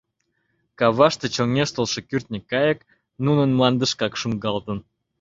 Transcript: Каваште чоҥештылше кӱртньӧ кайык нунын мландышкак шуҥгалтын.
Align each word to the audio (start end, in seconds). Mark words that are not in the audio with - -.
Каваште 0.79 1.25
чоҥештылше 1.35 1.99
кӱртньӧ 2.09 2.39
кайык 2.51 2.79
нунын 3.25 3.49
мландышкак 3.57 4.13
шуҥгалтын. 4.21 4.77